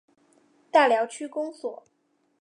[0.71, 1.85] 大寮区公所